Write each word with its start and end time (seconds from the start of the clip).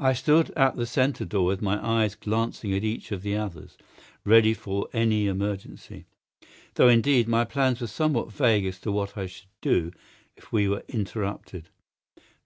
I 0.00 0.14
stood 0.14 0.48
at 0.52 0.76
the 0.76 0.86
centre 0.86 1.26
door 1.26 1.44
with 1.44 1.60
my 1.60 1.78
eyes 1.86 2.14
glancing 2.14 2.72
at 2.72 2.84
each 2.84 3.12
of 3.12 3.20
the 3.20 3.36
others, 3.36 3.76
ready 4.24 4.54
for 4.54 4.88
any 4.94 5.26
emergency; 5.26 6.06
though, 6.76 6.88
indeed, 6.88 7.28
my 7.28 7.44
plans 7.44 7.82
were 7.82 7.86
somewhat 7.86 8.32
vague 8.32 8.64
as 8.64 8.78
to 8.80 8.90
what 8.92 9.18
I 9.18 9.26
should 9.26 9.48
do 9.60 9.92
if 10.38 10.50
we 10.52 10.70
were 10.70 10.84
interrupted. 10.88 11.68